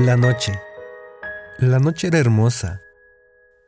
La 0.00 0.16
noche. 0.16 0.60
La 1.58 1.78
noche 1.78 2.08
era 2.08 2.18
hermosa, 2.18 2.80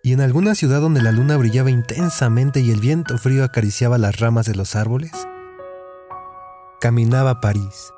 y 0.02 0.12
en 0.12 0.20
alguna 0.20 0.56
ciudad 0.56 0.80
donde 0.80 1.00
la 1.00 1.12
luna 1.12 1.36
brillaba 1.36 1.70
intensamente 1.70 2.58
y 2.58 2.72
el 2.72 2.80
viento 2.80 3.16
frío 3.16 3.44
acariciaba 3.44 3.96
las 3.96 4.18
ramas 4.18 4.44
de 4.46 4.56
los 4.56 4.74
árboles, 4.74 5.12
caminaba 6.80 7.40
París. 7.40 7.92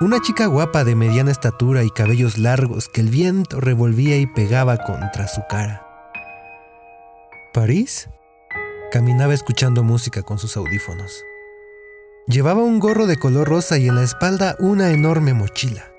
Una 0.00 0.20
chica 0.20 0.46
guapa 0.46 0.82
de 0.82 0.96
mediana 0.96 1.30
estatura 1.30 1.84
y 1.84 1.90
cabellos 1.90 2.36
largos 2.36 2.88
que 2.88 3.00
el 3.00 3.10
viento 3.10 3.60
revolvía 3.60 4.16
y 4.16 4.26
pegaba 4.26 4.78
contra 4.78 5.28
su 5.28 5.42
cara. 5.48 5.86
París 7.54 8.10
caminaba 8.90 9.34
escuchando 9.34 9.84
música 9.84 10.24
con 10.24 10.38
sus 10.38 10.56
audífonos. 10.56 11.24
Llevaba 12.26 12.64
un 12.64 12.80
gorro 12.80 13.06
de 13.06 13.18
color 13.18 13.48
rosa 13.48 13.78
y 13.78 13.86
en 13.86 13.94
la 13.94 14.02
espalda 14.02 14.56
una 14.58 14.90
enorme 14.90 15.32
mochila. 15.32 15.89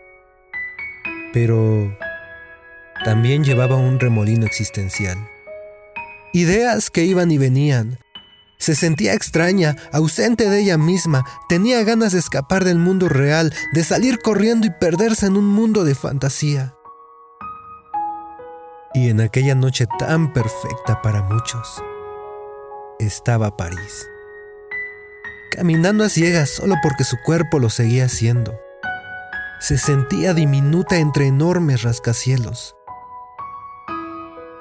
Pero 1.34 1.96
también 3.04 3.44
llevaba 3.44 3.76
un 3.76 4.00
remolino 4.00 4.46
existencial. 4.46 5.18
Ideas 6.34 6.90
que 6.90 7.04
iban 7.04 7.32
y 7.32 7.38
venían. 7.38 7.98
Se 8.58 8.76
sentía 8.76 9.14
extraña, 9.14 9.76
ausente 9.92 10.50
de 10.50 10.62
ella 10.62 10.78
misma, 10.78 11.26
tenía 11.50 11.84
ganas 11.84 12.14
de 12.14 12.20
escapar 12.20 12.64
del 12.64 12.78
mundo 12.78 13.10
real, 13.10 13.52
de 13.74 13.84
salir 13.84 14.20
corriendo 14.20 14.68
y 14.68 14.70
perderse 14.70 15.26
en 15.26 15.36
un 15.36 15.48
mundo 15.48 15.84
de 15.84 15.96
fantasía. 15.96 16.76
Y 18.94 19.10
en 19.10 19.20
aquella 19.20 19.56
noche 19.56 19.88
tan 19.98 20.32
perfecta 20.32 21.02
para 21.02 21.24
muchos, 21.24 21.82
estaba 23.00 23.58
París 23.58 24.08
caminando 25.52 26.06
a 26.06 26.10
ciegas 26.10 26.50
solo 26.50 26.76
porque 26.82 27.04
su 27.04 27.18
cuerpo 27.18 27.60
lo 27.60 27.70
seguía 27.70 28.06
haciendo. 28.06 28.60
Se 29.62 29.78
sentía 29.78 30.34
diminuta 30.34 30.98
entre 30.98 31.28
enormes 31.28 31.84
rascacielos. 31.84 32.76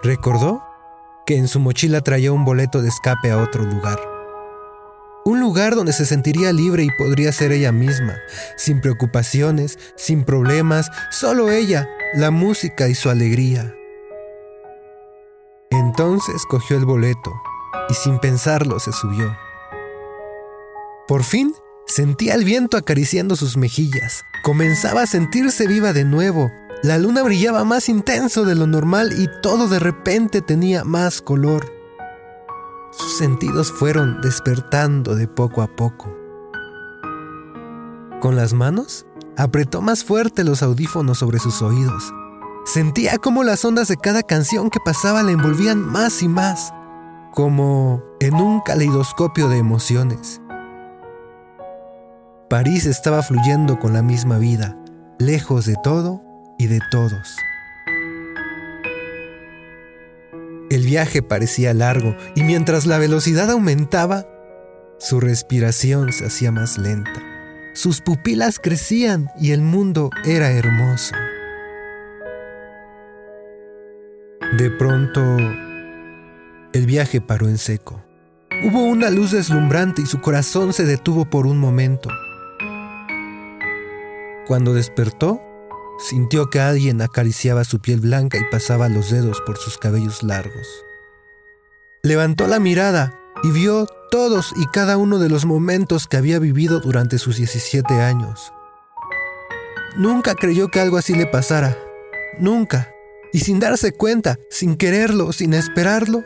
Recordó 0.03 0.63
que 1.25 1.39
en 1.39 1.49
su 1.49 1.59
mochila 1.59 2.03
traía 2.03 2.33
un 2.33 2.45
boleto 2.45 2.83
de 2.83 2.89
escape 2.89 3.31
a 3.31 3.39
otro 3.39 3.65
lugar. 3.65 3.99
Un 5.25 5.41
lugar 5.41 5.75
donde 5.75 5.95
se 5.95 6.05
sentiría 6.05 6.53
libre 6.53 6.85
y 6.85 6.91
podría 6.99 7.33
ser 7.33 7.51
ella 7.51 7.73
misma, 7.73 8.19
sin 8.59 8.83
preocupaciones, 8.83 9.79
sin 9.97 10.25
problemas, 10.25 10.91
solo 11.11 11.51
ella, 11.51 11.89
la 12.13 12.31
música 12.31 12.89
y 12.89 12.95
su 12.95 13.09
alegría. 13.09 13.75
Entonces 15.71 16.43
cogió 16.47 16.77
el 16.77 16.85
boleto 16.85 17.33
y 17.89 17.95
sin 17.95 18.19
pensarlo 18.19 18.79
se 18.79 18.93
subió. 18.93 19.35
Por 21.09 21.25
fin 21.25 21.55
sentía 21.91 22.35
el 22.35 22.45
viento 22.45 22.77
acariciando 22.77 23.37
sus 23.37 23.57
mejillas. 23.57 24.25
Comenzaba 24.45 25.03
a 25.03 25.07
sentirse 25.07 25.67
viva 25.67 25.93
de 25.93 26.05
nuevo. 26.05 26.51
La 26.83 26.99
luna 26.99 27.23
brillaba 27.23 27.65
más 27.65 27.89
intenso 27.89 28.45
de 28.45 28.55
lo 28.55 28.67
normal 28.67 29.13
y 29.19 29.29
todo 29.43 29.69
de 29.69 29.81
repente 29.81 30.41
tenía 30.41 30.85
más 30.85 31.21
color. 31.21 31.73
Sus 32.93 33.19
sentidos 33.19 33.73
fueron 33.73 34.21
despertando 34.21 35.15
de 35.15 35.27
poco 35.29 35.63
a 35.63 35.67
poco. 35.67 36.17
Con 38.21 38.37
las 38.37 38.53
manos, 38.53 39.07
apretó 39.37 39.83
más 39.83 40.05
fuerte 40.05 40.45
los 40.45 40.63
audífonos 40.63 41.19
sobre 41.19 41.39
sus 41.39 41.61
oídos. 41.61 42.13
Sentía 42.67 43.19
como 43.19 43.43
las 43.43 43.65
ondas 43.65 43.89
de 43.89 43.97
cada 43.97 44.23
canción 44.23 44.71
que 44.71 44.79
pasaba 44.85 45.23
la 45.23 45.33
envolvían 45.33 45.81
más 45.81 46.23
y 46.23 46.29
más, 46.29 46.73
como 47.35 48.03
en 48.21 48.35
un 48.35 48.61
caleidoscopio 48.61 49.49
de 49.49 49.59
emociones. 49.59 50.40
París 52.51 52.85
estaba 52.87 53.23
fluyendo 53.23 53.79
con 53.79 53.93
la 53.93 54.03
misma 54.03 54.37
vida, 54.39 54.77
lejos 55.21 55.67
de 55.67 55.77
todo 55.85 56.21
y 56.59 56.67
de 56.67 56.81
todos. 56.91 57.37
El 60.69 60.85
viaje 60.85 61.23
parecía 61.23 61.73
largo 61.75 62.17
y 62.35 62.43
mientras 62.43 62.87
la 62.87 62.99
velocidad 62.99 63.49
aumentaba, 63.53 64.27
su 64.99 65.21
respiración 65.21 66.13
se 66.13 66.27
hacía 66.27 66.51
más 66.51 66.77
lenta. 66.77 67.23
Sus 67.73 68.01
pupilas 68.01 68.59
crecían 68.59 69.31
y 69.39 69.53
el 69.53 69.61
mundo 69.61 70.11
era 70.25 70.51
hermoso. 70.51 71.15
De 74.59 74.73
pronto, 74.73 75.21
el 76.73 76.87
viaje 76.87 77.21
paró 77.21 77.49
en 77.49 77.59
seco. 77.59 78.03
Hubo 78.65 78.83
una 78.83 79.09
luz 79.09 79.31
deslumbrante 79.31 80.03
y 80.03 80.07
su 80.07 80.21
corazón 80.21 80.73
se 80.73 80.85
detuvo 80.85 81.31
por 81.31 81.47
un 81.47 81.57
momento. 81.57 82.11
Cuando 84.51 84.75
despertó, 84.75 85.41
sintió 86.01 86.51
que 86.51 86.59
alguien 86.59 87.01
acariciaba 87.03 87.63
su 87.63 87.79
piel 87.79 88.01
blanca 88.01 88.37
y 88.37 88.43
pasaba 88.51 88.89
los 88.89 89.09
dedos 89.09 89.41
por 89.47 89.59
sus 89.59 89.79
cabellos 89.79 90.25
largos. 90.25 90.67
Levantó 92.03 92.49
la 92.49 92.59
mirada 92.59 93.17
y 93.45 93.53
vio 93.53 93.87
todos 94.11 94.53
y 94.57 94.67
cada 94.67 94.97
uno 94.97 95.21
de 95.21 95.29
los 95.29 95.45
momentos 95.45 96.09
que 96.09 96.17
había 96.17 96.41
vivido 96.41 96.81
durante 96.81 97.19
sus 97.19 97.37
17 97.37 97.95
años. 98.01 98.53
Nunca 99.97 100.35
creyó 100.35 100.67
que 100.67 100.81
algo 100.81 100.97
así 100.97 101.15
le 101.15 101.27
pasara. 101.27 101.79
Nunca. 102.41 102.91
Y 103.33 103.39
sin 103.39 103.61
darse 103.61 103.93
cuenta, 103.93 104.37
sin 104.51 104.75
quererlo, 104.75 105.33
sin 105.33 105.55
esperarlo, 105.55 106.25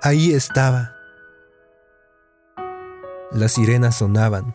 ahí 0.00 0.32
estaba. 0.32 0.94
Las 3.30 3.52
sirenas 3.52 3.98
sonaban. 3.98 4.54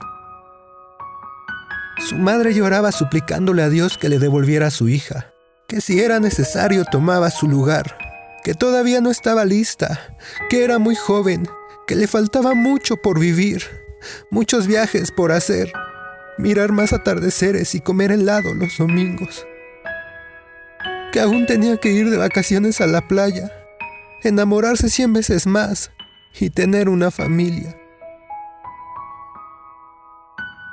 Su 2.08 2.18
madre 2.18 2.54
lloraba 2.54 2.92
suplicándole 2.92 3.62
a 3.62 3.70
Dios 3.70 3.98
que 3.98 4.10
le 4.10 4.18
devolviera 4.18 4.68
a 4.68 4.72
su 4.72 4.90
hija, 4.90 5.32
que 5.68 5.82
si 5.82 6.02
era 6.02 6.20
necesario 6.20 6.84
tomaba 6.84 7.30
su 7.30 7.48
lugar, 7.48 7.98
que 8.44 8.56
todavía 8.56 9.02
no 9.02 9.12
estaba 9.12 9.46
lista, 9.46 10.18
que 10.50 10.64
era 10.64 10.80
muy 10.80 10.96
joven, 10.96 11.48
que 11.86 11.96
le 11.96 12.08
faltaba 12.08 12.56
mucho 12.56 12.98
por 12.98 13.20
vivir, 13.20 13.64
muchos 14.32 14.66
viajes 14.66 15.12
por 15.12 15.32
hacer, 15.32 15.72
mirar 16.38 16.72
más 16.72 16.92
atardeceres 16.92 17.76
y 17.76 17.82
comer 17.82 18.12
helado 18.12 18.56
los 18.56 18.78
domingos, 18.78 19.46
que 21.14 21.20
aún 21.20 21.46
tenía 21.46 21.78
que 21.78 21.92
ir 21.92 22.10
de 22.10 22.18
vacaciones 22.18 22.82
a 22.82 22.88
la 22.88 23.08
playa, 23.08 23.52
enamorarse 24.24 24.90
cien 24.90 25.14
veces 25.14 25.46
más 25.46 25.92
y 26.40 26.50
tener 26.50 26.90
una 26.90 27.12
familia. 27.12 27.81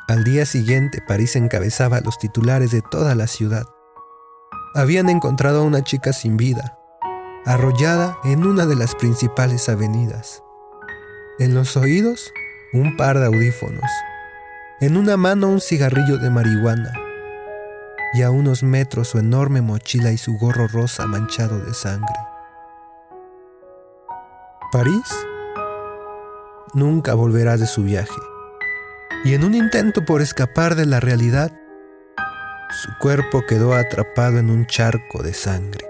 Al 0.08 0.24
día 0.24 0.46
siguiente, 0.46 1.02
París 1.06 1.36
encabezaba 1.36 2.00
los 2.00 2.18
titulares 2.18 2.70
de 2.70 2.80
toda 2.80 3.14
la 3.14 3.26
ciudad. 3.26 3.66
Habían 4.74 5.10
encontrado 5.10 5.60
a 5.60 5.64
una 5.64 5.82
chica 5.82 6.14
sin 6.14 6.38
vida, 6.38 6.78
arrollada 7.44 8.16
en 8.24 8.46
una 8.46 8.64
de 8.64 8.74
las 8.74 8.94
principales 8.94 9.68
avenidas. 9.68 10.42
En 11.38 11.54
los 11.54 11.76
oídos, 11.76 12.32
un 12.72 12.96
par 12.96 13.18
de 13.18 13.26
audífonos. 13.26 13.84
En 14.80 14.96
una 14.96 15.18
mano, 15.18 15.48
un 15.48 15.60
cigarrillo 15.60 16.16
de 16.16 16.30
marihuana. 16.30 16.94
Y 18.14 18.22
a 18.22 18.30
unos 18.30 18.62
metros, 18.62 19.08
su 19.08 19.18
enorme 19.18 19.60
mochila 19.60 20.10
y 20.10 20.16
su 20.16 20.38
gorro 20.38 20.68
rosa 20.68 21.06
manchado 21.06 21.60
de 21.60 21.74
sangre. 21.74 22.16
París 24.72 25.04
nunca 26.72 27.12
volverá 27.12 27.58
de 27.58 27.66
su 27.66 27.82
viaje 27.82 28.37
y 29.24 29.34
en 29.34 29.44
un 29.44 29.54
intento 29.54 30.04
por 30.04 30.22
escapar 30.22 30.74
de 30.74 30.86
la 30.86 31.00
realidad, 31.00 31.52
su 32.70 32.90
cuerpo 32.98 33.44
quedó 33.46 33.74
atrapado 33.74 34.38
en 34.38 34.50
un 34.50 34.66
charco 34.66 35.22
de 35.22 35.34
sangre. 35.34 35.87